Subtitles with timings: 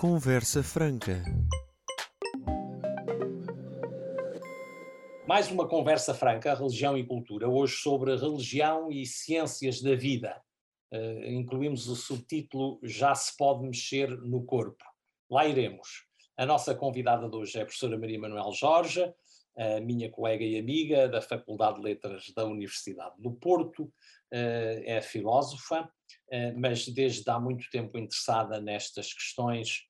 [0.00, 1.22] Conversa Franca.
[5.28, 10.40] Mais uma conversa franca, religião e cultura, hoje sobre religião e ciências da vida.
[10.90, 14.82] Uh, incluímos o subtítulo Já se pode mexer no corpo.
[15.30, 16.06] Lá iremos.
[16.34, 19.04] A nossa convidada de hoje é a professora Maria Manuel Jorge,
[19.54, 23.92] a minha colega e amiga da Faculdade de Letras da Universidade do Porto, uh,
[24.32, 29.89] é filósofa, uh, mas desde há muito tempo interessada nestas questões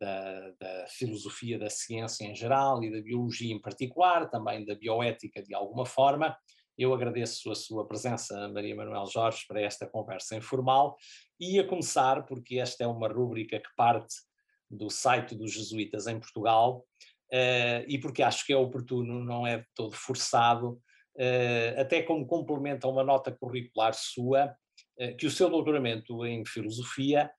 [0.00, 5.42] da, da, filosofia da ciência em geral e da biologia em particular, também da bioética
[5.42, 6.36] de alguma forma.
[6.78, 10.96] Eu agradeço a sua presença, Maria Manuel Jorge, para esta conversa informal
[11.40, 14.14] e a começar, porque esta é uma rúbrica que parte
[14.70, 16.84] do site dos jesuítas em Portugal
[17.32, 20.72] uh, e porque acho que é oportuno, não é todo forçado,
[21.16, 24.54] uh, até como complemento a uma nota curricular sua,
[25.18, 27.30] que o seu doutoramento em filosofia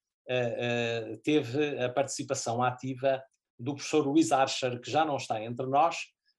[1.24, 3.22] teve a participação ativa
[3.60, 5.98] do professor Luís Archer, que já não está entre nós,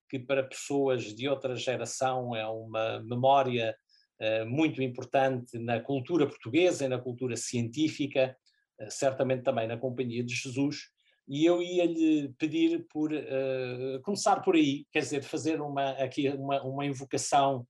[0.09, 3.77] que para pessoas de outra geração é uma memória
[4.21, 8.37] uh, muito importante na cultura portuguesa e na cultura científica,
[8.81, 10.91] uh, certamente também na Companhia de Jesus,
[11.29, 16.63] e eu ia-lhe pedir por uh, começar por aí, quer dizer, fazer uma, aqui uma,
[16.63, 17.67] uma invocação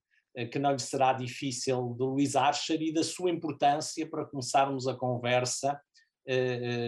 [0.51, 4.93] que não lhe será difícil do Luís Archer e da sua importância para começarmos a
[4.95, 5.88] conversa eh, eh,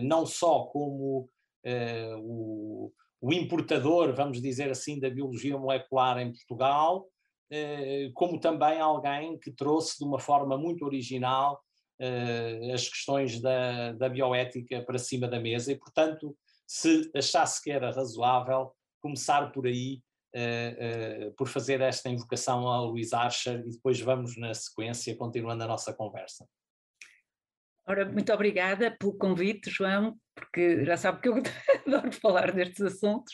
[0.03, 1.29] não só como
[1.63, 7.07] eh, o, o importador, vamos dizer assim, da biologia molecular em Portugal,
[8.13, 11.61] como também alguém que trouxe de uma forma muito original
[12.73, 16.33] as questões da, da bioética para cima da mesa e, portanto,
[16.65, 20.01] se achasse que era razoável começar por aí,
[21.37, 25.93] por fazer esta invocação a Luís Archer e depois vamos na sequência continuando a nossa
[25.93, 26.47] conversa.
[27.87, 31.35] Ora, muito obrigada pelo convite, João, porque já sabe que eu
[31.87, 33.33] adoro falar destes assuntos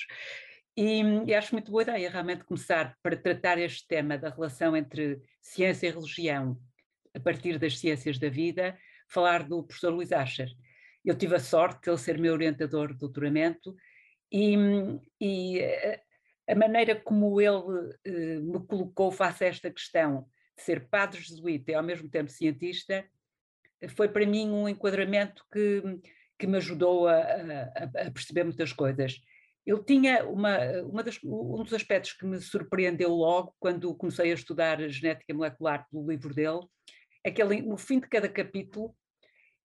[0.76, 5.20] e, e, acho muito boa ideia realmente começar para tratar este tema da relação entre
[5.42, 6.58] ciência e religião
[7.16, 8.78] a partir das ciências da vida,
[9.10, 10.50] falar do professor Luís Ascher.
[11.04, 13.76] Eu tive a sorte de ele ser meu orientador de doutoramento
[14.32, 14.56] e,
[15.20, 15.62] e
[16.48, 21.72] a maneira como ele eh, me colocou face a esta questão de ser padre jesuíta
[21.72, 23.04] e ao mesmo tempo cientista
[23.90, 25.82] foi para mim um enquadramento que,
[26.38, 29.20] que me ajudou a, a, a perceber muitas coisas.
[29.66, 34.36] Ele tinha uma, uma das, um dos aspectos que me surpreendeu logo quando comecei a
[34.36, 36.62] estudar genética molecular pelo livro dele,
[37.24, 38.96] é que ele, no fim de cada capítulo,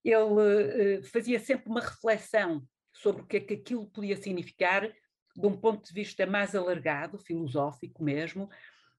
[0.05, 4.93] ele uh, fazia sempre uma reflexão sobre o que é que aquilo podia significar
[5.35, 8.51] de um ponto de vista mais alargado, filosófico mesmo,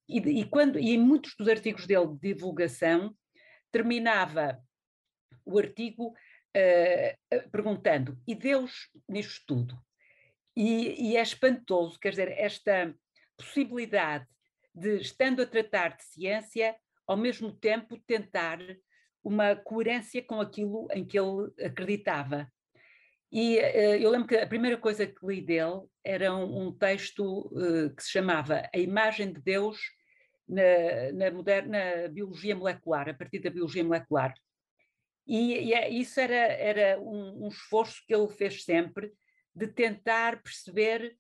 [0.08, 3.16] e, e, quando, e em muitos dos artigos dele de divulgação
[3.72, 4.58] terminava
[5.46, 9.78] o artigo uh, perguntando: e Deus nisto tudo?
[10.56, 12.94] E, e, é espantoso, quer dizer, esta
[13.36, 14.28] possibilidade
[14.74, 16.76] de, estando a tratar de ciência,
[17.08, 18.60] ao mesmo tempo tentar
[19.24, 22.48] uma coerência com aquilo em que ele acreditava.
[23.32, 27.48] E uh, eu lembro que a primeira coisa que li dele era um, um texto
[27.48, 29.80] uh, que se chamava A Imagem de Deus
[30.48, 34.34] na, na, moderna biologia molecular, a partir da biologia molecular.
[35.26, 39.14] E, e é, isso era, era um, um, esforço que ele fez sempre
[39.56, 41.16] de tentar perceber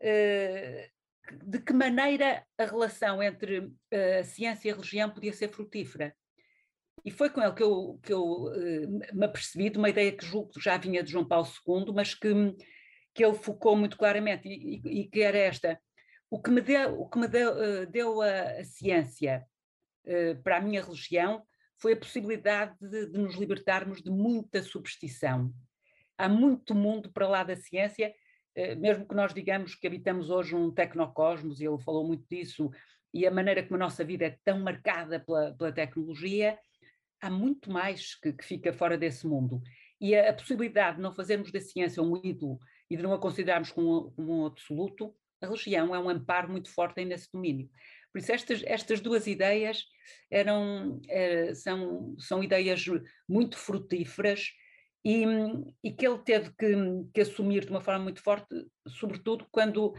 [0.00, 6.14] uh, de que maneira a relação entre uh, ciência e religião podia ser frutífera.
[7.02, 10.26] E foi com ele que eu, que eu uh, me apercebi de uma ideia que
[10.26, 12.28] julgo que já vinha de João Paulo II, mas que,
[13.14, 15.80] que ele focou muito claramente, e, e, e que era esta.
[16.28, 19.44] O que me deu, o que me deu, deu a, a ciência
[20.44, 21.44] para a minha religião
[21.80, 25.52] foi a possibilidade de, de nos libertarmos de muita superstição.
[26.16, 28.14] Há muito mundo para lá da ciência,
[28.54, 32.70] eh, mesmo que nós digamos que habitamos hoje um tecnocosmos, e ele falou muito disso,
[33.12, 36.58] e a maneira como a nossa vida é tão marcada pela, pela tecnologia,
[37.20, 39.62] há muito mais que, que, fica fora desse mundo.
[40.00, 42.58] E a, a, possibilidade de não fazermos da ciência um ídolo
[42.90, 46.70] e de não a considerarmos como, como um absoluto, a religião é um amparo muito
[46.70, 47.70] forte nesse domínio.
[48.12, 49.84] Por isso, estas, estas duas ideias
[50.30, 52.84] eram, é, são, são ideias
[53.28, 54.48] muito frutíferas
[55.04, 55.24] e,
[55.82, 56.74] e que ele teve que,
[57.14, 58.48] que, assumir de uma forma muito forte,
[58.86, 59.94] sobretudo quando,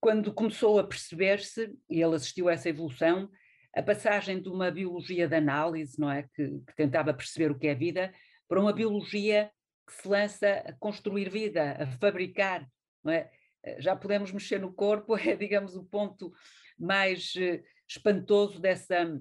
[0.00, 3.28] quando começou a perceber-se, e ele assistiu a essa evolução,
[3.74, 7.66] a passagem de uma biologia de análise, não é, que, que tentava perceber o que
[7.66, 8.12] é vida,
[8.48, 9.50] para uma biologia
[9.86, 12.66] que se lança a construir vida, a fabricar,
[13.02, 13.30] não é?
[13.78, 16.32] Já podemos mexer no corpo, é, digamos, o ponto
[16.78, 19.20] mais uh, espantoso dessa,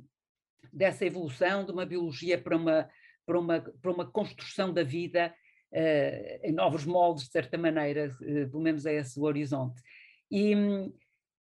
[0.74, 2.89] dessa evolução de uma biologia para uma,
[3.25, 5.33] para uma, para uma construção da vida
[5.71, 9.81] uh, em novos moldes, de certa maneira, uh, pelo menos é esse o horizonte.
[10.30, 10.54] E,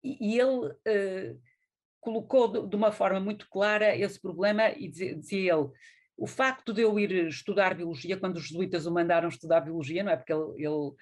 [0.04, 1.42] e ele uh,
[2.00, 5.70] colocou de, de, uma forma muito clara esse problema e dizia, dizia, ele,
[6.18, 10.12] o facto de eu ir estudar biologia, quando os jesuítas o mandaram estudar biologia, não
[10.12, 10.96] é porque ele, ele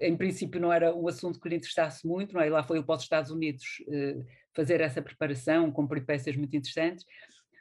[0.00, 2.46] em princípio não era um assunto que lhe interessasse muito, não é?
[2.46, 3.64] E lá foi para os Estados Unidos
[4.54, 7.04] fazer essa preparação com peripécias muito interessantes,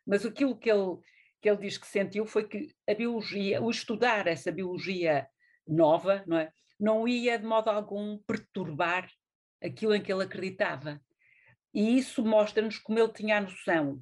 [0.06, 0.98] mas aquilo que ele
[1.44, 5.28] que ele diz que sentiu foi que a biologia, o estudar essa biologia
[5.68, 6.50] nova, não é?
[6.80, 9.10] Não ia de modo algum perturbar
[9.62, 11.01] aquilo em que ele acreditava.
[11.74, 14.01] E isso mostra-nos como ele tinha a noção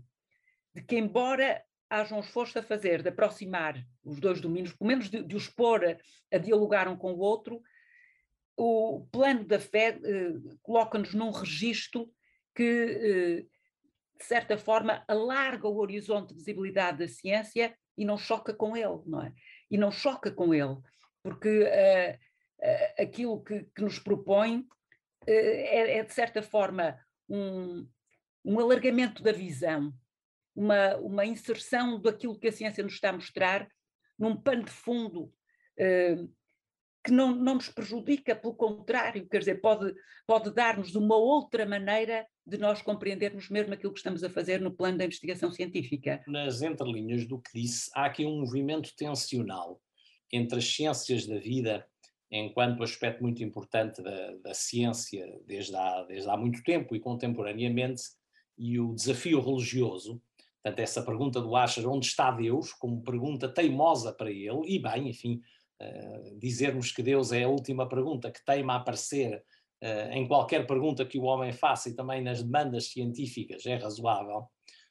[0.75, 5.09] de que, embora haja um esforço a fazer de aproximar os dois domínios, pelo menos
[5.09, 5.97] de, de os pôr a,
[6.31, 7.59] a, dialogar um com o outro,
[8.55, 12.07] o plano da fé eh, coloca-nos num registro
[12.55, 13.45] que eh,
[14.21, 19.01] de certa forma, alarga o horizonte de visibilidade da ciência e não choca com ele,
[19.05, 19.33] não é?
[19.69, 20.77] E não choca com ele,
[21.23, 24.67] porque uh, uh, aquilo que, que, nos propõe uh,
[25.27, 27.87] é, é, de certa forma, um,
[28.45, 29.91] um alargamento da visão,
[30.55, 33.67] uma, uma inserção daquilo que a ciência nos está a mostrar
[34.19, 35.33] num pano de fundo
[37.03, 39.93] que não, não nos prejudica, pelo contrário, quer dizer, pode,
[40.27, 44.71] pode dar-nos uma outra maneira de nós compreendermos mesmo aquilo que estamos a fazer no
[44.71, 46.23] plano da investigação científica.
[46.27, 49.81] Nas entrelinhas do que disse, há aqui um movimento tensional
[50.31, 51.85] entre as ciências da vida,
[52.31, 58.03] enquanto aspecto muito importante da, da ciência desde há, desde há muito tempo e contemporaneamente,
[58.57, 60.21] e o desafio religioso.
[60.61, 65.09] Portanto, essa pergunta do Asher, onde está Deus, como pergunta teimosa para ele, e bem,
[65.09, 65.41] enfim,
[65.81, 69.43] uh, dizermos que Deus é a última pergunta que teima a aparecer
[69.83, 74.47] uh, em qualquer pergunta que o homem faça e também nas demandas científicas é razoável,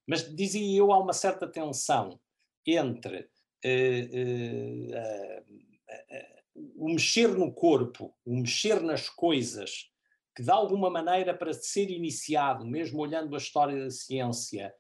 [0.07, 2.19] mas dizia eu, há uma certa tensão
[2.67, 3.29] entre
[3.65, 4.31] uh,
[6.77, 9.91] o mexer no corpo, o mexer nas coisas,
[10.35, 14.73] que de alguma maneira, para ser iniciado, mesmo olhando a história da ciência,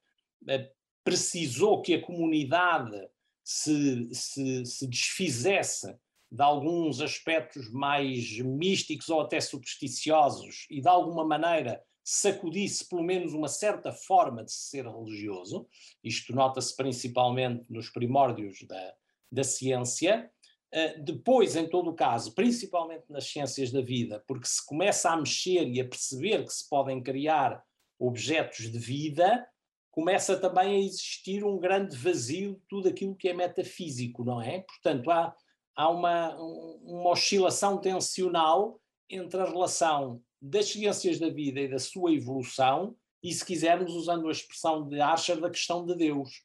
[1.04, 3.08] precisou que a comunidade
[3.44, 5.94] se, se, se desfizesse
[6.31, 13.34] de alguns aspectos mais místicos ou até supersticiosos e de alguma maneira sacudisse pelo menos
[13.34, 15.69] uma certa forma de ser religioso,
[16.02, 18.94] isto nota-se principalmente nos primórdios da,
[19.31, 20.31] da ciência,
[20.75, 25.16] uh, depois, em todo o caso, principalmente nas ciências da vida, porque se começa a
[25.16, 27.62] mexer e a perceber que se podem criar
[27.98, 29.46] objetos de vida,
[29.90, 34.60] começa também a existir um grande vazio de tudo aquilo que é metafísico, não é?
[34.60, 35.34] Portanto, há
[35.81, 38.78] há uma, uma oscilação tensional
[39.08, 44.28] entre a relação das ciências da vida e da sua evolução, e se quisermos, usando
[44.28, 46.43] a expressão de Archer, da questão de Deus.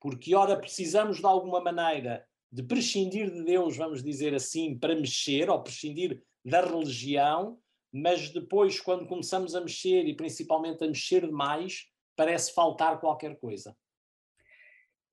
[0.00, 5.50] Porque, ora, precisamos de alguma maneira de prescindir de Deus, vamos dizer assim, para mexer,
[5.50, 7.58] ou prescindir da religião,
[7.92, 11.86] mas depois, quando começamos a mexer, e principalmente a mexer demais,
[12.18, 13.76] parece faltar qualquer coisa.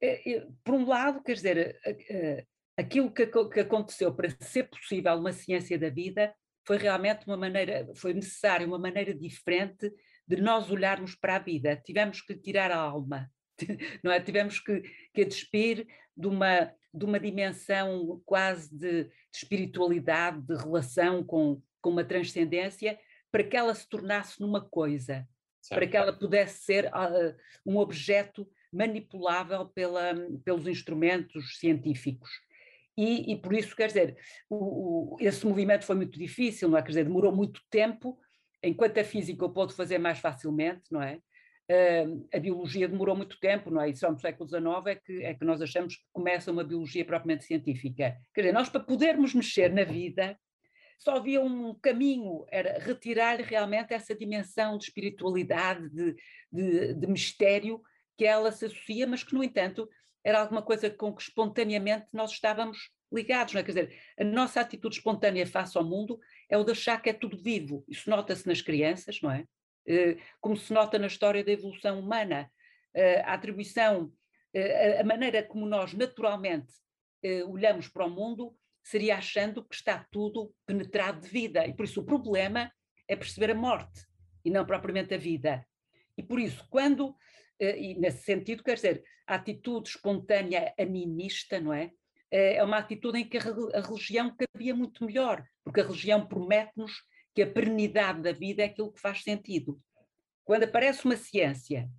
[0.02, 1.80] É, por um lado, quer dizer,
[2.76, 3.30] aquilo que,
[3.60, 6.34] aconteceu para ser possível uma ciência da vida
[6.66, 9.94] foi realmente uma maneira, foi necessário uma maneira diferente
[10.28, 11.76] de nós olharmos para a vida.
[11.76, 13.30] Tivemos que tirar a alma,
[14.04, 14.20] não é?
[14.20, 14.82] Tivemos que,
[15.14, 21.92] que despir de uma, de uma dimensão quase de, de espiritualidade, de relação com, com
[21.92, 23.00] uma transcendência,
[23.32, 25.28] para que ela se tornasse numa coisa,
[25.68, 25.80] certo.
[25.80, 32.30] para que ela pudesse ser uh, um objeto manipulável pela, pelos instrumentos científicos.
[32.98, 34.18] E, e, por isso, quer dizer,
[34.50, 36.82] o, o, esse movimento foi muito difícil, não é?
[36.82, 38.18] Quer dizer, demorou muito tempo,
[38.64, 41.20] enquanto a física o pôde fazer mais facilmente, não é?
[41.70, 43.90] Uh, a biologia demorou muito tempo, não é?
[43.90, 47.04] E só no século XIX é que, é que nós achamos que começa uma biologia
[47.04, 48.16] propriamente científica.
[48.34, 50.38] Quer dizer, nós para podermos mexer na vida,
[50.98, 56.16] só havia um caminho, era retirar realmente essa dimensão de espiritualidade, de,
[56.52, 57.82] de, de mistério
[58.18, 59.90] que ela se associa, mas que, no entanto,
[60.24, 63.64] era alguma coisa com que espontaneamente nós estávamos ligados, não é?
[63.64, 67.14] Quer dizer, a nossa atitude espontânea face ao mundo é o de achar que é
[67.14, 67.84] tudo vivo.
[67.88, 69.46] Isso nota-se nas crianças, não é?
[69.88, 72.52] Eh, como se nota na história da evolução humana.
[72.94, 74.12] Eh, a atribuição,
[74.54, 76.74] eh, a maneira como nós naturalmente
[77.48, 78.56] olhamos para o mundo
[78.88, 81.66] seria achando que está tudo penetrado de vida.
[81.66, 82.72] E por isso o problema
[83.08, 84.06] é perceber a morte
[84.44, 85.66] e não propriamente a vida.
[86.18, 87.16] E por isso, quando
[87.60, 91.92] eh, e nesse sentido, quer dizer, a atitude espontânea animista, não é?
[92.32, 96.92] Eh, é uma atitude em que a religião cabia muito melhor, porque a religião promete-nos
[97.34, 99.80] que a perenidade da vida é aquilo que faz sentido.
[100.44, 101.90] Quando aparece uma ciência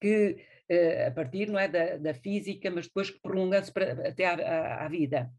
[0.00, 0.36] que,
[0.68, 3.72] eh, a partir não é, da, da física, mas depois que prolonga-se
[4.06, 5.30] até à, à, vida,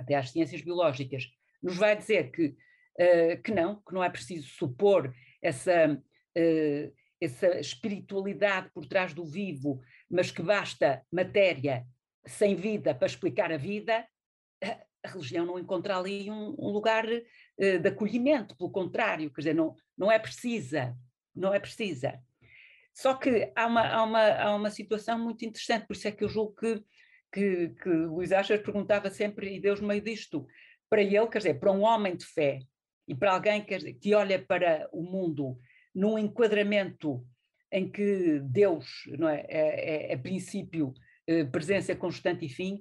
[0.00, 1.24] até às ciências biológicas,
[1.62, 7.60] nos vai dizer que, uh, que não, que não é preciso supor essa, uh, essa
[7.60, 9.80] espiritualidade por trás do vivo,
[10.10, 11.86] mas que basta matéria
[12.26, 14.06] sem vida para explicar a vida,
[15.02, 19.54] a religião não encontra ali um, um lugar uh, de acolhimento, pelo contrário, quer dizer,
[19.54, 20.96] não, não é precisa,
[21.34, 22.18] não é precisa.
[22.92, 26.24] Só que há uma, há, uma, há uma situação muito interessante, por isso é que
[26.24, 26.82] eu julgo que,
[27.32, 30.46] que, que Luís Achas perguntava sempre, e Deus no meio disto,
[30.88, 32.60] para ele, quer dizer, para um homem de fé
[33.06, 35.58] e para alguém dizer, que olha para o mundo
[35.94, 37.24] num enquadramento
[37.72, 40.92] em que Deus não é, é, é, é princípio,
[41.26, 42.80] eh, presença constante e fim,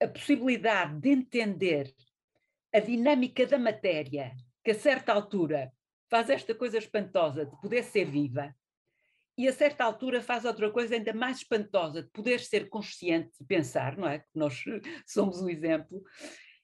[0.00, 1.92] a possibilidade de entender
[2.72, 5.72] a dinâmica da matéria, que a certa altura
[6.08, 8.54] faz esta coisa espantosa de poder ser viva,
[9.36, 13.44] e a certa altura faz outra coisa ainda mais espantosa, de poder ser consciente e
[13.44, 14.24] pensar, não é?
[14.34, 14.64] Nós
[15.06, 16.02] somos o exemplo.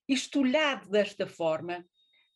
[0.09, 1.85] Isto olhado desta forma,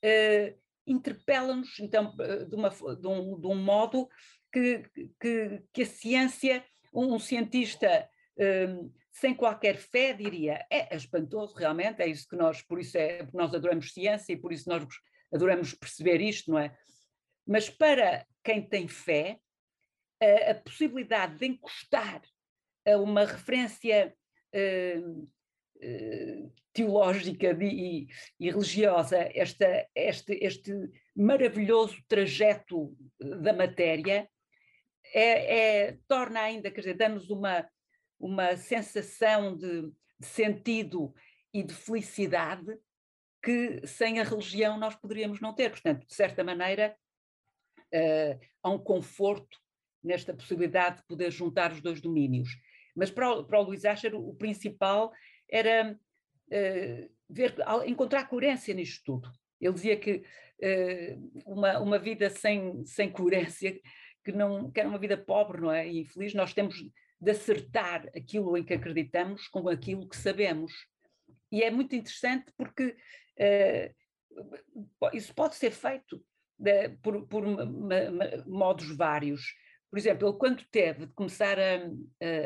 [0.05, 4.09] uh, interpela-nos, então, eh, de, uma, de, um, de um modo
[4.52, 4.85] que,
[5.21, 6.64] que, que, a ciência,
[6.95, 8.09] um, um cientista
[9.11, 13.26] sem qualquer fé diria, é, é espantoso realmente, é isso que nós, por isso é,
[13.33, 14.87] nós adoramos ciência e por isso nós
[15.33, 16.76] adoramos perceber isto, não é?
[17.47, 19.38] Mas para quem tem fé,
[20.20, 22.23] a, a possibilidade de encostar
[22.87, 24.14] a uma referência
[24.54, 25.28] uh,
[25.76, 28.08] uh, teológica de, e,
[28.38, 30.73] e, religiosa, esta, este, este
[31.14, 34.28] maravilhoso trajeto da matéria,
[35.14, 37.66] é, é, torna ainda, quer dizer, dá-nos uma,
[38.18, 41.14] uma sensação de, de sentido
[41.52, 42.76] e de felicidade
[43.42, 45.70] que sem a religião nós poderíamos não ter.
[45.70, 46.96] Portanto, de certa maneira,
[47.78, 49.58] uh, há um conforto
[50.06, 52.48] nesta possibilidade de poder juntar os dois domínios.
[52.94, 55.12] Mas para o, para o Luís Asher, o, principal
[55.50, 57.54] era uh, ver,
[57.86, 59.30] encontrar coerência nisto tudo.
[59.60, 60.22] Ele dizia que
[60.62, 63.78] uh, uma, uma vida sem, sem coerência,
[64.25, 65.86] que, não, que era uma vida pobre não é?
[65.86, 66.76] e infeliz, nós temos
[67.20, 70.72] de acertar aquilo em que acreditamos com aquilo que sabemos.
[71.50, 72.96] E é muito interessante porque
[73.38, 76.25] uh, isso pode ser feito
[77.02, 77.44] por, por
[78.46, 79.42] modos vários.
[79.90, 81.76] Por exemplo, ele quando teve de começar a,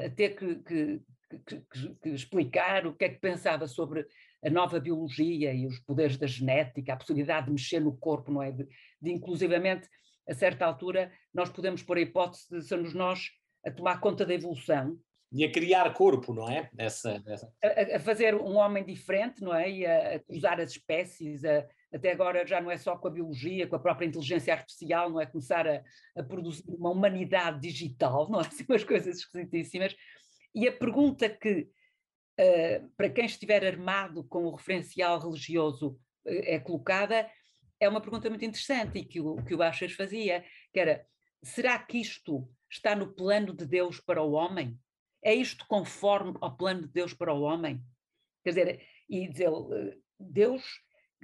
[0.06, 1.00] a ter que, que,
[1.46, 4.06] que, que, explicar o que é que pensava sobre
[4.44, 8.42] a nova biologia e os poderes da genética, a possibilidade de mexer no corpo, não
[8.42, 8.50] é?
[8.50, 8.66] De,
[9.00, 9.88] de inclusivamente,
[10.28, 13.30] a certa altura, nós podemos pôr a hipótese de sermos nós
[13.64, 14.98] a tomar conta da evolução.
[15.32, 16.70] E a criar corpo, não é?
[16.76, 17.52] Essa, essa...
[17.62, 19.70] A, a, fazer um homem diferente, não é?
[19.70, 23.10] E a, a cruzar as espécies, a, até agora já não é só com a
[23.10, 25.26] biologia, com a própria inteligência artificial, não é?
[25.26, 25.82] Começar a,
[26.16, 28.46] a produzir uma humanidade digital, não é?
[28.46, 29.96] Assim, umas coisas esquisitíssimas.
[30.54, 31.68] E a pergunta que,
[32.38, 37.28] uh, para quem estiver armado com o referencial religioso, uh, é colocada,
[37.80, 41.04] é uma pergunta muito interessante e que o, que o Achas fazia, que era,
[41.42, 44.78] será que isto está no plano de Deus para o homem?
[45.22, 47.82] É isto conforme ao plano de Deus para o homem?
[48.44, 50.62] Quer dizer, e dizer, eh, Deus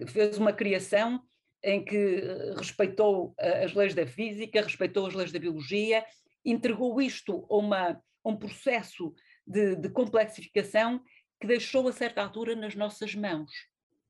[0.05, 1.23] fez uma criação
[1.63, 6.05] em que eh, respeitou eh, as leis da física, respeitou as leis da biologia,
[6.45, 9.15] entregou isto a, uma, a um processo
[9.47, 11.01] de, de, complexificação
[11.41, 13.51] que deixou a certa altura nas nossas mãos.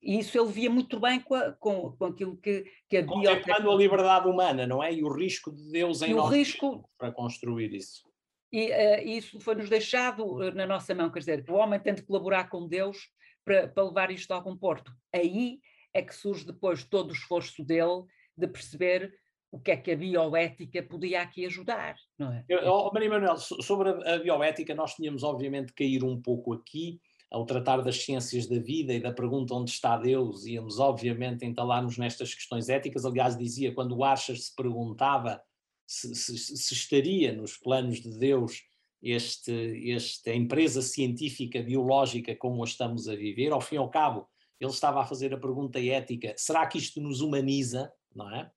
[0.02, 3.74] E isso ele via muito bem com, a, com, com aquilo que, que a biotecnologia...
[3.74, 4.92] a liberdade humana, não é?
[4.92, 6.88] E o risco de Deus em nós risco...
[6.98, 8.06] para construir isso.
[8.52, 12.48] E uh, isso foi-nos deixado na nossa mão, quer dizer, o homem tem de colaborar
[12.48, 13.10] com Deus
[13.44, 14.92] para, para levar isto a algum porto.
[15.12, 15.58] Aí
[15.92, 18.04] é que surge depois todo o esforço dele
[18.36, 19.12] de perceber
[19.50, 22.44] o que é que a bioética podia aqui ajudar, não é?
[22.68, 27.00] oh, Maria Manuel, sobre a bioética nós tínhamos obviamente de cair um pouco aqui,
[27.30, 31.98] ao tratar das ciências da vida e da pergunta onde está Deus, íamos obviamente entalar-nos
[31.98, 35.42] nestas questões éticas, aliás dizia, quando o Archer se perguntava
[35.86, 38.62] se, se, se estaria nos planos de Deus
[39.02, 44.28] este, esta empresa científica biológica como a estamos a viver, ao fim e ao cabo,
[44.60, 47.92] ele estava a fazer a pergunta ética: será que isto nos humaniza?
[48.14, 48.50] Não é?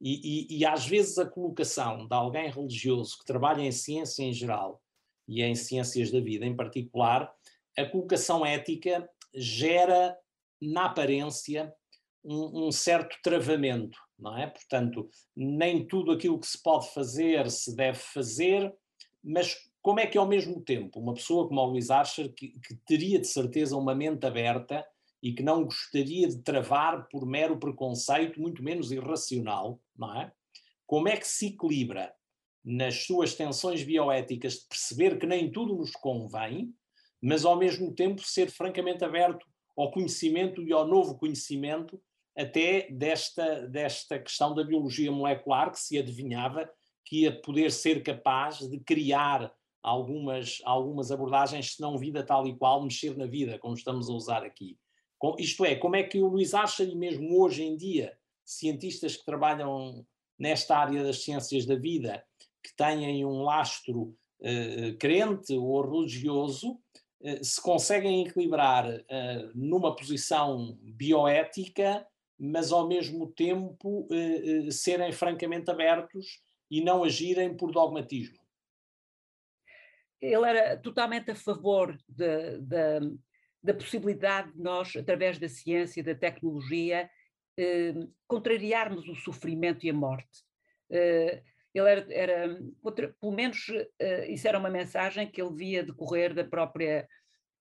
[0.00, 4.32] E, e, e, às vezes a colocação de alguém religioso que trabalha em ciência em
[4.32, 4.82] geral
[5.28, 7.32] e em ciências da vida em particular,
[7.78, 10.16] a colocação ética gera,
[10.60, 11.72] na aparência,
[12.24, 14.48] um, um certo travamento, não é?
[14.48, 18.72] Portanto, nem tudo aquilo que se pode fazer se deve fazer,
[19.22, 22.74] mas como é que ao mesmo tempo uma pessoa como o Luís Archer, que, que
[22.86, 24.84] teria de certeza uma mente aberta,
[25.22, 30.32] e que não gostaria de travar por mero preconceito, muito menos irracional, não é?
[30.86, 32.12] Como é que se equilibra
[32.64, 36.74] nas suas tensões bioéticas de perceber que nem tudo nos convém,
[37.20, 42.00] mas ao mesmo tempo ser francamente aberto ao conhecimento e ao novo conhecimento
[42.36, 46.68] até desta, desta questão da biologia molecular que se adivinhava
[47.04, 49.52] que ia poder ser capaz de criar
[49.82, 54.12] algumas, algumas abordagens, se não vida tal e qual, mexer na vida, como estamos a
[54.12, 54.78] usar aqui.
[55.38, 59.24] Isto é, como é que o Luís acha, e mesmo hoje em dia, cientistas que
[59.24, 60.04] trabalham
[60.38, 62.24] nesta área das ciências da vida,
[62.62, 66.72] que têm um lastro uh, crente ou religioso,
[67.20, 72.06] uh, se conseguem equilibrar uh, numa posição bioética,
[72.38, 74.08] mas ao mesmo tempo
[74.68, 78.42] serem francamente abertos e não agirem por dogmatismo.
[80.20, 83.00] Ele era totalmente a favor de, de,
[83.62, 87.08] da possibilidade de nós, através da ciência e da tecnologia,
[87.58, 87.94] eh,
[88.26, 90.42] contrariarmos o sofrimento e a morte.
[90.90, 91.42] Eh,
[91.74, 92.58] ele era, era
[93.20, 93.66] pelo menos
[93.98, 97.08] eh, isso era uma mensagem que ele via decorrer da própria,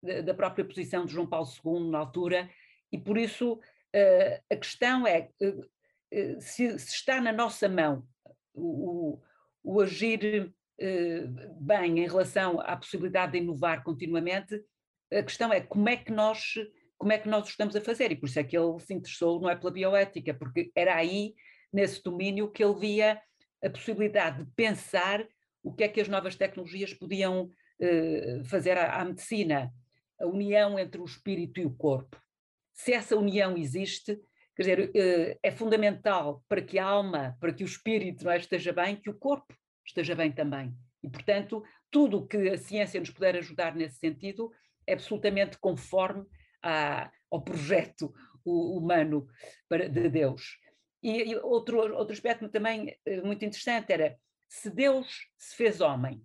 [0.02, 2.50] da, da própria posição de João Paulo II na altura,
[2.92, 3.60] e por isso
[3.94, 5.30] eh, a questão é
[6.12, 8.06] eh, se, se, está na nossa mão
[8.54, 9.20] o,
[9.64, 11.28] o, o agir eh,
[11.60, 14.62] bem em relação à possibilidade de inovar continuamente,
[15.12, 16.56] a questão é como é que nós
[17.02, 19.42] como é que nós estamos a fazer, e por isso é que ele se interessou,
[19.42, 21.34] não é pela bioética, porque era aí,
[21.74, 23.20] nesse domínio, que ele via
[23.64, 25.28] a possibilidade de pensar
[25.64, 29.74] o que é que as novas tecnologias podiam uh, fazer à, à, medicina,
[30.20, 32.22] a união entre o espírito e o corpo.
[32.72, 34.20] Se essa união existe,
[34.56, 38.72] quer dizer, uh, é fundamental para que a alma, para que o espírito é, esteja
[38.72, 40.72] bem, que o corpo esteja bem também.
[41.04, 44.52] E, portanto, tudo o que a ciência nos puder ajudar nesse sentido
[44.90, 46.26] absolutamente conforme
[46.62, 48.14] à, ao projeto
[48.46, 49.28] humano
[49.70, 50.58] para, de Deus.
[51.02, 56.22] E, e, outro, outro aspecto também eh, muito interessante era se Deus se fez homem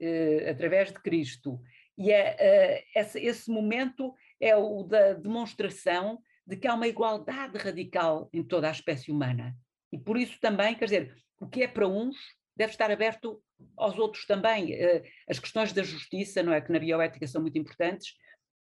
[0.00, 1.60] eh, através de Cristo,
[1.98, 7.56] e é, eh, esse, esse momento é o da demonstração de que há uma igualdade
[7.58, 9.56] radical em toda a espécie humana.
[9.90, 12.16] E por isso também, quer dizer, o que é para uns
[12.54, 13.42] deve estar aberto
[13.76, 14.72] aos outros também.
[14.72, 18.14] Eh, as questões da justiça, não é, que na bioética são muito importantes,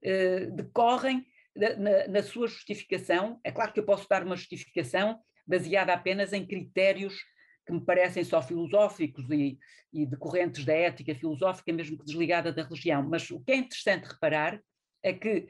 [0.03, 3.39] eh, decorrem na, na, sua justificação.
[3.43, 7.15] É claro que eu posso dar uma justificação baseada apenas em critérios
[7.65, 9.57] que me parecem só filosóficos e,
[9.91, 13.01] e decorrentes da ética filosófica, mesmo que desligada da religião.
[13.03, 14.61] Mas o que é interessante reparar
[15.01, 15.47] é que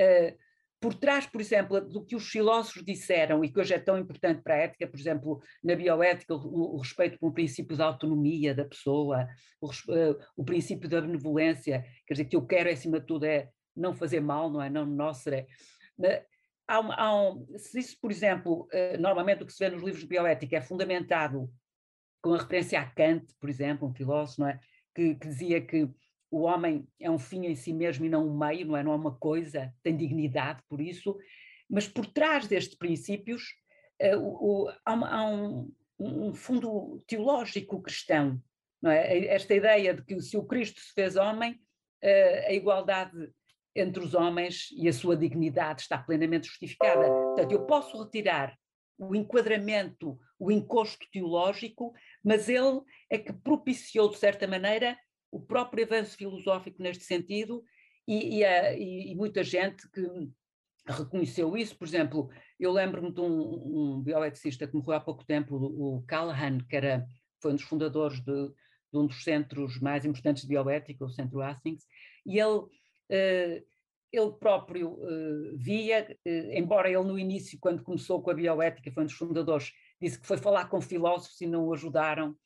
[0.00, 0.38] uh,
[0.84, 4.42] por trás, por exemplo, do que os filósofos disseram e que hoje é tão importante
[4.42, 8.66] para a ética, por exemplo, na bioética, o, o respeito pelo princípio da autonomia da
[8.66, 9.26] pessoa,
[9.62, 13.48] o, uh, o, princípio da benevolência, quer dizer, que eu quero, acima de tudo, é
[13.74, 14.68] não fazer mal, não é?
[14.68, 15.46] Não nosso, é.
[16.68, 19.82] Há um, há um, se isso, por exemplo, uh, normalmente o que se vê nos
[19.82, 21.50] livros de bioética é fundamentado
[22.20, 24.60] com a referência a Kant, por exemplo, um filósofo, não é?
[24.94, 25.88] Que, que, dizia que
[26.34, 28.82] o homem é um fim em si mesmo e não um meio, não é?
[28.82, 31.16] Não é uma coisa, tem dignidade por isso,
[31.70, 33.54] mas por trás destes princípios
[34.02, 38.42] uh, o, há, uma, há um, um, fundo teológico cristão,
[38.82, 39.26] não é?
[39.26, 43.30] Esta ideia de que se o Cristo se fez homem, uh, a igualdade
[43.76, 47.08] entre os homens e a sua dignidade está plenamente justificada.
[47.08, 48.56] Portanto, eu posso retirar
[48.98, 51.92] o enquadramento, o encosto teológico,
[52.24, 54.98] mas ele é que propiciou, de certa maneira,
[55.34, 57.64] o próprio avanço filosófico neste sentido,
[58.06, 60.02] e, e, a, e muita gente que
[60.86, 61.76] reconheceu isso.
[61.76, 66.58] Por exemplo, eu lembro-me de um, um bioeticista que morreu há pouco tempo, o Callahan,
[66.58, 67.04] que era,
[67.40, 68.48] foi um dos fundadores de,
[68.92, 71.84] de um dos centros mais importantes de bioética, o Centro Hastings,
[72.24, 72.62] e ele
[73.10, 73.64] eh,
[74.12, 79.02] ele próprio eh, via, eh, embora ele no início, quando começou com a bioética, foi
[79.02, 82.36] um dos fundadores, disse que foi falar com filósofos e não o ajudaram,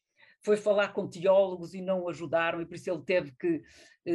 [0.42, 3.62] foi falar com teólogos e não o ajudaram, e por isso ele teve que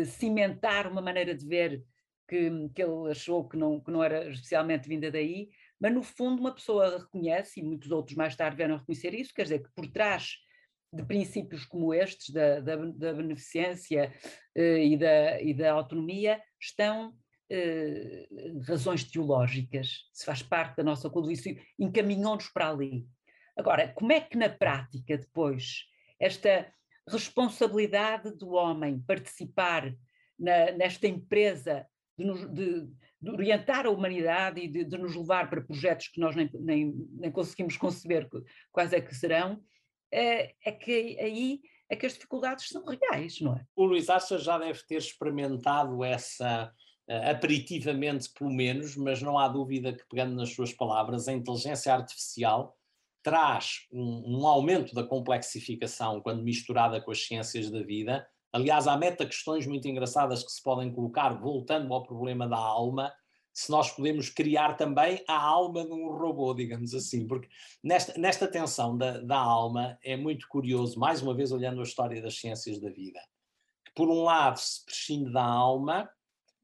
[0.06, 1.84] cimentar uma maneira de ver
[2.28, 6.40] que, que ele achou que não, que não era especialmente vinda daí, mas no fundo
[6.40, 9.88] uma pessoa reconhece, e muitos outros mais tarde vieram reconhecer isso, quer dizer que por
[9.88, 10.38] trás
[10.94, 14.14] de princípios como estes, da, da, da beneficência
[14.56, 21.10] uh, e, da, e da autonomia, estão uh, razões teológicas, se faz parte da nossa
[21.10, 23.08] cultura, isso encaminhou-nos para ali.
[23.58, 25.86] Agora, como é que na prática depois
[26.24, 26.72] esta
[27.08, 29.94] responsabilidade do homem participar
[30.40, 31.86] na, nesta empresa
[32.18, 32.88] de, nos, de,
[33.22, 36.94] de, orientar a humanidade e de, de, nos levar para projetos que nós nem, nem,
[37.20, 38.30] nem conseguimos conceber
[38.72, 39.62] quais é que serão,
[40.12, 43.66] é, é que aí é que as dificuldades são reais, não é?
[43.76, 46.74] O Luís Acha já deve ter experimentado essa,
[47.10, 51.94] uh, aperitivamente pelo menos, mas não há dúvida que, pegando nas suas palavras, a inteligência
[51.94, 52.76] artificial
[53.24, 58.28] traz um, um aumento da complexificação quando misturada com as ciências da vida.
[58.52, 63.12] Aliás, há meta questões muito engraçadas que se podem colocar, voltando ao problema da alma,
[63.54, 67.48] se nós podemos criar também a alma de um robô, digamos assim, porque
[67.84, 72.22] nesta, nesta tensão da, da alma é muito curioso, mais uma vez olhando a história
[72.22, 73.20] das ciências da vida,
[73.86, 76.10] que por um lado se prescinde da alma,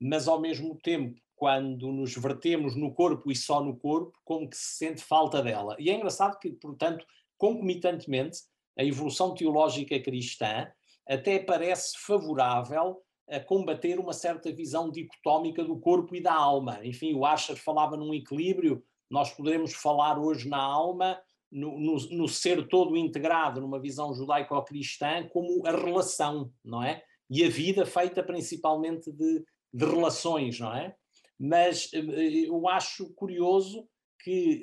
[0.02, 4.58] mas ao mesmo tempo, quando nos vertemos no corpo e só no corpo, como que
[4.58, 5.76] se sente falta dela.
[5.80, 7.06] E é engraçado que, portanto,
[7.38, 8.40] concomitantemente,
[8.78, 10.70] a evolução teológica cristã
[11.08, 16.80] até parece favorável a combater uma certa visão dicotómica do corpo e da alma.
[16.84, 22.28] Enfim, o Asher falava num equilíbrio, nós poderemos falar hoje na alma, no, no, no
[22.28, 27.02] ser todo integrado, numa visão judaico-cristã, como a relação, não é?
[27.30, 30.96] E a vida feita principalmente de, de relações, não é?
[31.40, 33.88] Mas eh, eu acho curioso
[34.22, 34.62] que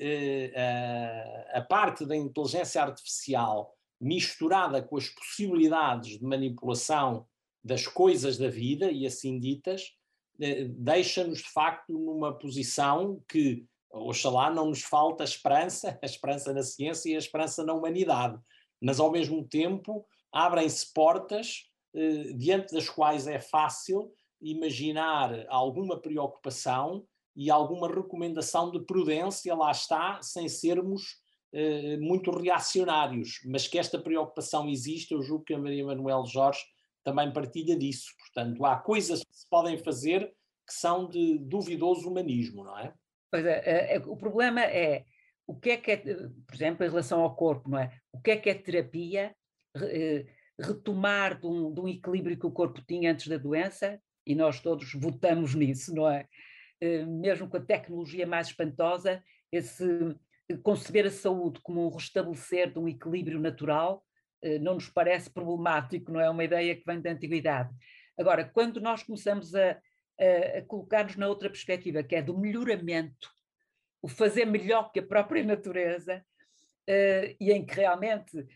[0.54, 7.26] uh, a, parte da inteligência artificial misturada com as possibilidades de manipulação
[7.64, 9.92] das coisas da vida e assim ditas,
[10.38, 16.52] eh, deixa-nos de facto numa posição que, oxalá, não nos falta a esperança, a esperança
[16.52, 18.38] na ciência e a esperança na humanidade,
[18.80, 24.12] mas ao mesmo tempo abrem-se portas eh, diante das quais é fácil
[24.50, 31.20] imaginar alguma preocupação e alguma recomendação de prudência, lá está, sem sermos
[31.52, 36.60] eh, muito reacionários, mas que esta preocupação existe, eu julgo que a Maria Manuel Jorge
[37.04, 38.08] também partilha disso.
[38.18, 40.32] Portanto, há coisas que se podem fazer
[40.66, 42.92] que são de duvidoso humanismo, não é?
[43.30, 45.04] Pois é, é, é, o problema é
[45.46, 47.96] o que é que é, por exemplo, em relação ao corpo, não é?
[48.12, 49.34] O que é que é terapia?
[49.76, 50.26] Eh,
[50.58, 54.60] retomar de um, de um equilíbrio que o corpo tinha antes da doença, e nós
[54.60, 56.26] todos votamos nisso, não é?
[56.80, 59.84] Eh, mesmo com a tecnologia mais espantosa, esse
[60.62, 64.04] conceber a saúde como um restabelecer de um equilíbrio natural
[64.42, 67.72] eh, não nos parece problemático, não é uma ideia que vem da antiguidade.
[68.18, 69.70] Agora, quando nós começamos a,
[70.18, 73.30] a, a colocar-nos na outra perspectiva, que é do melhoramento,
[74.02, 76.24] o fazer melhor que a própria natureza,
[77.40, 78.46] e em que realmente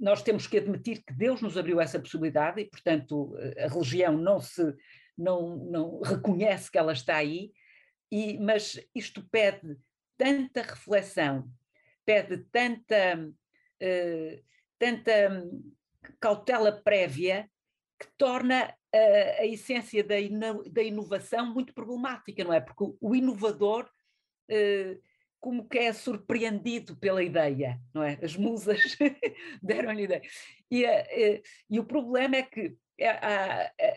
[0.00, 4.40] nós temos que admitir que Deus nos abriu essa possibilidade e, portanto, a religião não
[4.40, 4.74] se
[5.16, 7.52] não, não reconhece que ela está aí,
[8.10, 9.76] e, mas isto pede
[10.16, 11.48] tanta reflexão,
[12.04, 14.44] pede tanta uh,
[14.78, 15.42] tanta
[16.20, 17.48] cautela prévia
[17.98, 22.60] que torna a, a essência da, ino, da, inovação muito problemática, não é?
[22.60, 23.88] Porque o, inovador
[25.44, 28.18] como que é surpreendido pela ideia, não é?
[28.22, 28.80] As musas
[29.62, 30.22] deram-lhe ideia.
[30.70, 32.74] E, uh, e, o problema é que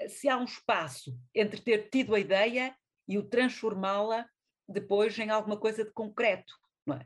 [0.10, 2.76] se há um espaço entre ter tido a ideia
[3.08, 4.28] e o transformá-la
[4.68, 6.54] depois em alguma coisa de concreto,
[6.86, 7.06] não é?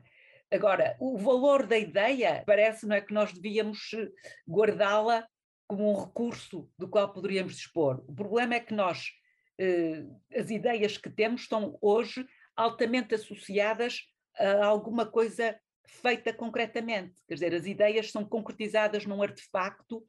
[0.50, 4.10] Agora, o valor da ideia parece não é que nós devíamos eh,
[4.46, 5.24] guardá-la
[5.68, 8.04] como um recurso do qual poderíamos dispor.
[8.08, 9.12] O problema é que nós,
[9.56, 10.04] eh,
[10.36, 12.26] as ideias que temos estão hoje
[12.56, 17.20] altamente associadas a alguma coisa feita concretamente.
[17.26, 20.06] Quer dizer, as ideias são concretizadas num artefacto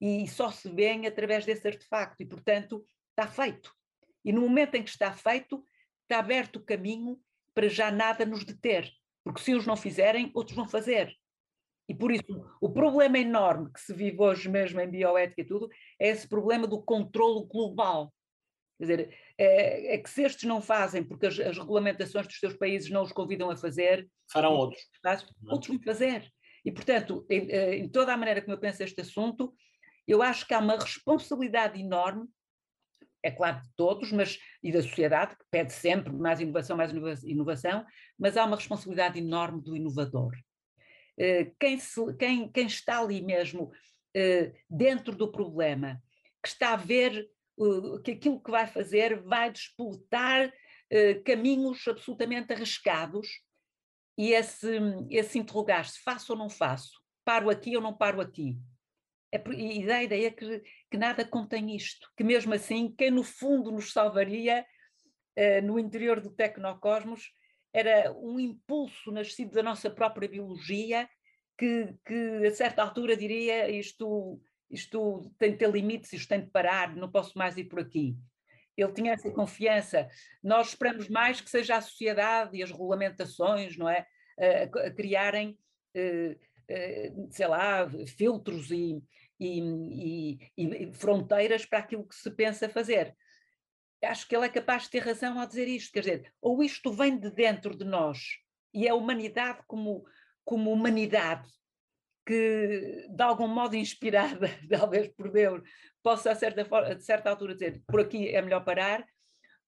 [0.00, 3.72] e só se vêem através desse artefacto e, portanto, está feito.
[4.24, 5.64] E no momento em que está feito,
[6.02, 7.18] está aberto o caminho
[7.54, 8.90] para já nada nos deter
[9.24, 11.16] porque se uns não fizerem, outros vão fazer.
[11.88, 15.68] E por isso, o problema enorme que se vive hoje mesmo em bioética e tudo,
[15.98, 18.12] é esse problema do controlo global.
[18.78, 22.54] Quer dizer, é, é que se estes não fazem, porque as, as, regulamentações dos seus
[22.54, 24.82] países não os convidam a fazer, farão outros.
[25.02, 25.26] Faz, é?
[25.52, 26.28] outros vão fazer.
[26.64, 29.54] E, portanto, em, eh, em toda a maneira como eu penso este assunto,
[30.06, 32.26] eu acho que há uma responsabilidade enorme
[33.22, 36.92] é claro, de todos, mas e da sociedade, que pede sempre mais inovação, mais
[37.24, 37.82] inovação,
[38.18, 40.32] mas há uma responsabilidade enorme do inovador.
[41.18, 43.70] Eh, quem, se, quem, quem está ali mesmo
[44.70, 46.00] dentro do problema,
[46.40, 47.26] que está a ver
[48.04, 50.52] que aquilo que vai fazer vai despoletar
[50.90, 53.28] eh, caminhos absolutamente arriscados,
[54.16, 54.68] e esse,
[55.10, 58.56] esse interrogar-se, faço ou não faço, paro aqui ou não paro aqui,
[59.32, 63.72] é, e a ideia que, que nada contém isto, que mesmo assim, quem no fundo
[63.72, 64.64] nos salvaria
[65.36, 67.32] uh, no interior do tecnocosmos
[67.72, 71.08] era um impulso nascido da nossa própria biologia
[71.58, 76.50] que, que a certa altura diria isto, isto tem de ter limites, isto tem de
[76.50, 78.16] parar, não posso mais ir por aqui.
[78.76, 80.08] Ele tinha essa confiança.
[80.42, 84.06] Nós esperamos mais que seja a sociedade e as regulamentações, não é?
[84.38, 85.56] A, a criarem,
[85.96, 89.00] uh, uh, sei lá, filtros e,
[89.38, 93.16] e, e, e fronteiras para aquilo que se pensa fazer.
[94.02, 96.92] Acho que ele é capaz de ter razão ao dizer isto, quer dizer, ou isto
[96.92, 98.18] vem de dentro de nós
[98.74, 100.04] e é a humanidade como,
[100.44, 101.48] como humanidade
[102.26, 105.62] que de algum modo inspirada, talvez por Deus,
[106.02, 109.04] possa a certa, a certa altura dizer por aqui é melhor parar,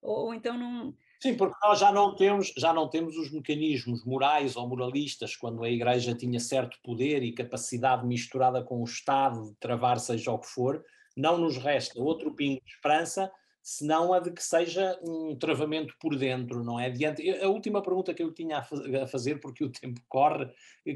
[0.02, 4.54] ou então não, Sim, porque nós já não temos, já não temos os mecanismos morais
[4.54, 9.54] ou moralistas quando a Igreja tinha certo poder e capacidade misturada com o Estado de
[9.56, 10.84] travar seja o que for,
[11.16, 11.98] não nos resta.
[12.00, 13.32] Outro pingo de esperança
[13.66, 16.88] senão a de que seja um travamento por dentro, não é?
[16.88, 20.48] Diante, a última pergunta que eu tinha a fazer, porque o tempo corre,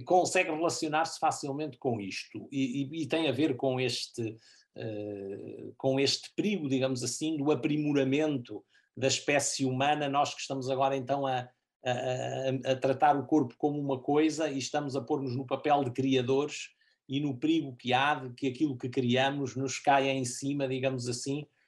[0.05, 4.23] consegue relacionar-se facilmente com isto e, e, e, tem a ver com este,
[4.77, 8.65] uh, com este perigo, digamos assim, do aprimoramento
[8.97, 11.49] da espécie humana, nós que estamos agora então a,
[11.85, 15.91] a, a, tratar o corpo como uma coisa e estamos a pôr-nos no papel de
[15.91, 16.69] criadores
[17.09, 21.09] e no perigo que há de que aquilo que criamos nos caia em cima, digamos
[21.09, 21.60] assim, eh,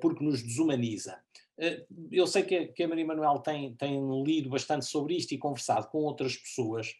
[0.00, 1.20] porque nos desumaniza.
[1.58, 5.88] Eh, eu sei que a Maria Manuel tem, tem lido bastante sobre isto e conversado
[5.88, 6.94] com outras pessoas,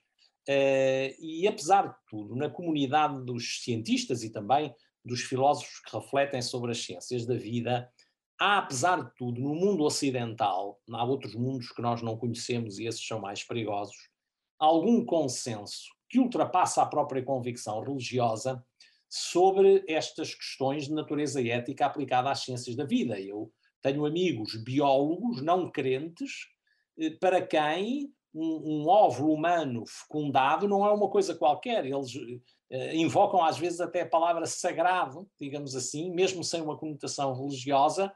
[0.49, 6.43] eh, e apesar de tudo, na comunidade dos cientistas e também dos filósofos que refletem
[6.43, 7.91] sobre as ciências da vida,
[8.39, 12.87] há, apesar de tudo, no mundo ocidental, há outros mundos que nós não conhecemos e
[12.87, 14.09] esses são mais perigosos,
[14.59, 18.65] algum consenso que ultrapassa a própria convicção religiosa
[19.09, 23.19] sobre estas questões de natureza ética aplicada às ciências da vida.
[23.19, 23.51] Eu
[23.83, 26.47] tenho amigos biólogos não crentes
[26.99, 31.85] eh, para quem um, um óvulo humano fecundado não é uma coisa qualquer.
[31.85, 37.35] Eles uh, invocam às vezes até a palavra sagrado, digamos assim, mesmo sem uma conotação
[37.35, 38.13] religiosa,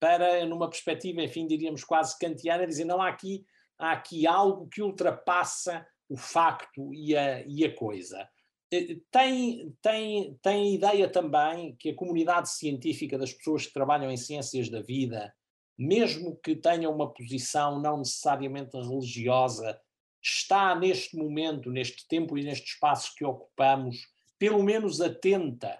[0.00, 3.46] para, numa perspectiva, enfim, diríamos quase kantiana, dizer não há aqui,
[3.78, 8.28] há aqui algo que ultrapassa o facto e a, e a coisa.
[8.72, 14.16] Eh, tem, tem, tem ideia também que a comunidade científica das pessoas que trabalham em
[14.16, 15.34] ciências da vida,
[15.78, 19.78] mesmo que tenham uma posição não necessariamente religiosa,
[20.22, 23.96] está neste momento, neste tempo e neste espaço que ocupamos,
[24.38, 25.78] pelo menos atenta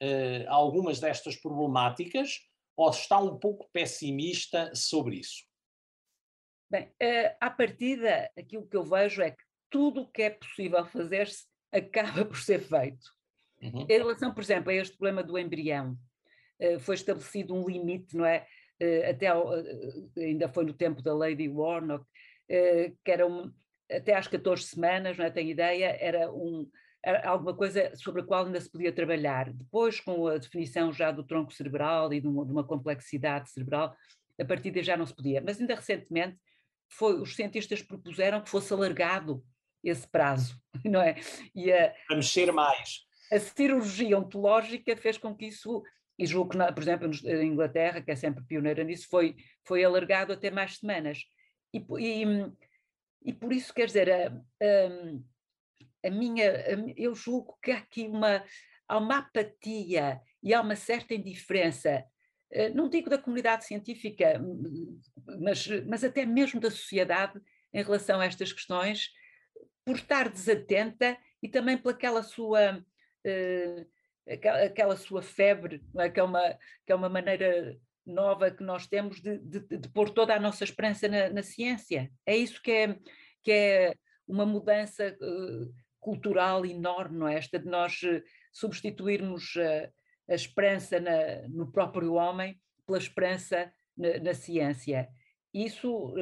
[0.00, 2.40] uh, a algumas destas problemáticas,
[2.76, 5.44] ou está um pouco pessimista sobre isso?
[6.70, 10.86] Bem, uh, à partida, aquilo que eu vejo é que tudo o que é possível
[10.86, 13.06] fazer-se acaba por ser feito.
[13.62, 13.86] Uhum.
[13.88, 15.96] Em relação, por exemplo, a este problema do embrião,
[16.60, 18.46] uh, foi estabelecido um limite, não é?
[18.80, 22.04] Uh, até ao, uh, ainda foi no tempo da Lady Warnock,
[23.04, 23.52] que era um,
[23.88, 25.30] até às 14 semanas, não é?
[25.30, 26.68] Tenho ideia, era um,
[27.22, 29.52] alguma coisa sobre a qual ainda se podia trabalhar.
[29.52, 33.94] Depois, com a definição já do tronco cerebral e de uma, de uma complexidade cerebral,
[34.40, 35.40] a partir daí já não se podia.
[35.40, 36.38] Mas ainda recentemente
[36.88, 39.44] foi, os cientistas propuseram que fosse alargado
[39.82, 41.16] esse prazo, não é?
[41.54, 43.06] E a, a mexer mais.
[43.32, 45.82] A cirurgia ontológica fez com que isso,
[46.18, 50.32] e julgo que, por exemplo, na Inglaterra, que é sempre pioneira nisso, foi, foi alargado
[50.32, 51.24] até mais semanas.
[51.72, 52.24] E, e,
[53.24, 58.06] e por isso, quer dizer, a, a, a minha, a, eu julgo que há aqui
[58.08, 58.44] uma,
[58.88, 62.04] há uma apatia e há uma certa indiferença
[62.50, 64.40] eh, não digo da comunidade científica,
[65.38, 67.40] mas, mas até mesmo da sociedade
[67.72, 69.10] em relação a estas questões,
[69.84, 73.86] por estar desatenta e também pelaquela sua uh,
[74.64, 76.08] aquela, sua febre, é?
[76.08, 80.10] que, é uma, que é uma maneira nova que nós temos de, de, de pôr
[80.10, 82.10] toda a nossa esperança na, na, ciência.
[82.24, 82.98] É isso que é,
[83.42, 83.94] que é
[84.26, 87.36] uma mudança uh, cultural enorme, não é?
[87.36, 89.54] Esta de nós uh, substituirmos
[90.28, 95.08] a esperança na, no próprio homem pela esperança na, na ciência.
[95.52, 96.14] Isso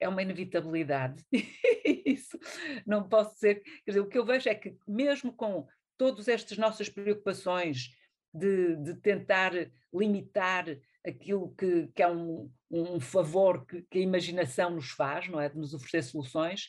[0.00, 1.24] é uma inevitabilidade.
[2.06, 2.38] Isso
[2.86, 3.62] não posso dizer.
[3.84, 7.90] Quer dizer, o que eu vejo é que, mesmo com todas estas nossas preocupações
[8.32, 9.52] de, de tentar
[9.92, 10.66] limitar
[11.06, 15.48] aquilo que, que é um, um favor que, que, a imaginação nos faz, não é?
[15.48, 16.68] De nos oferecer soluções,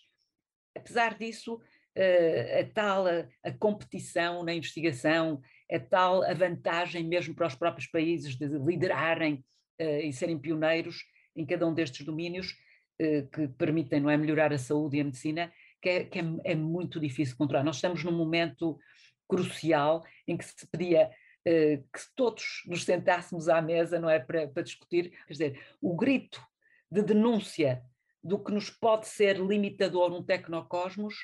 [0.75, 7.35] apesar disso, uh, a tal a, a competição na investigação, é tal a vantagem mesmo
[7.35, 9.43] para os próprios países de liderarem
[9.79, 11.03] uh, e serem pioneiros
[11.35, 12.68] em cada um destes domínios, eh,
[13.31, 16.55] que permitem não é, melhorar a saúde e a medicina, que, é, que é, é,
[16.55, 17.63] muito difícil controlar.
[17.63, 18.77] Nós estamos num momento
[19.27, 21.09] crucial em que se pedia
[21.47, 25.95] uh, que todos nos sentássemos à mesa, não é, para, para discutir, quer dizer, o
[25.95, 26.41] grito
[26.91, 27.81] de denúncia
[28.21, 31.15] do que nos pode ser limitador um tecnocosmos,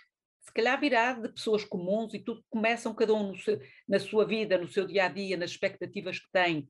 [0.42, 4.58] se calhar virá de pessoas comuns e tudo começam cada um seu, na sua vida,
[4.58, 6.70] no seu dia a dia, nas expectativas que têm,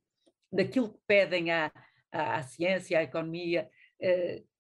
[0.52, 1.72] daquilo que pedem à,
[2.12, 3.70] à, à ciência, à economia,
[4.02, 4.55] uh,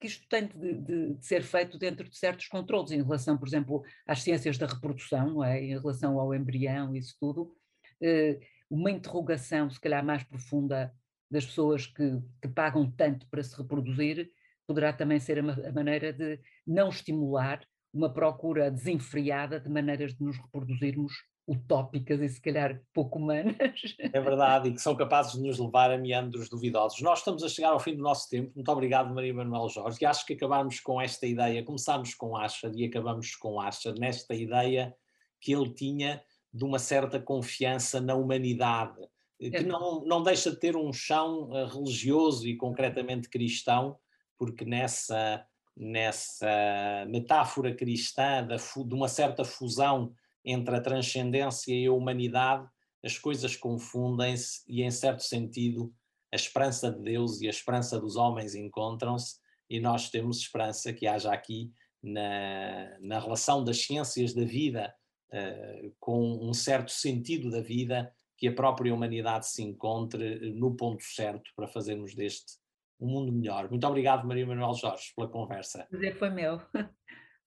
[0.00, 3.48] que isto tem de, de, de, ser feito dentro de certos controles, em relação, por
[3.48, 5.62] exemplo, às ciências da reprodução, é?
[5.62, 7.54] em relação ao embrião, isso tudo,
[8.02, 10.92] eh, uma interrogação, se calhar mais profunda,
[11.30, 14.30] das pessoas que, que pagam tanto para se reproduzir,
[14.66, 17.60] poderá também ser a, a maneira de não estimular
[17.92, 21.12] uma procura desenfreada de maneiras de nos reproduzirmos
[21.46, 23.56] utópicas e se calhar pouco humanas.
[23.98, 27.00] É verdade, e que são capazes de nos levar a meandros duvidosos.
[27.00, 28.50] Nós estamos a chegar ao fim do nosso tempo.
[28.54, 29.98] Muito obrigado, Maria Manuel Jorge.
[30.02, 31.64] E acho que acabamos com esta ideia.
[31.64, 34.94] Começámos com Asher e acabamos com Asher, nesta ideia
[35.40, 38.96] que ele tinha de uma certa confiança na humanidade,
[39.38, 43.98] que não, não deixa de ter um chão eh, religioso e concretamente cristão,
[44.38, 45.44] porque nessa,
[45.76, 50.14] nessa metáfora cristã de, de uma certa fusão
[50.46, 52.66] entre a transcendência e a humanidade,
[53.04, 55.92] as coisas confundem-se e, em certo sentido,
[56.32, 59.36] a esperança de Deus e a esperança dos homens encontram-se,
[59.68, 64.94] e nós temos esperança que haja aqui, na, na relação das ciências da vida
[65.32, 71.02] uh, com um certo sentido da vida, que a própria humanidade se encontre no ponto
[71.02, 72.58] certo para fazermos deste
[73.00, 73.68] um mundo melhor.
[73.68, 75.84] Muito obrigado, Maria Manuel Jorge, pela conversa.
[75.84, 76.60] O prazer foi meu.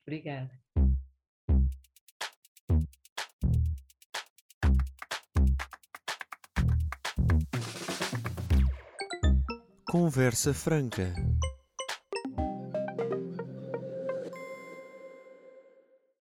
[0.06, 0.52] Obrigada.
[9.90, 11.12] Conversa Franca.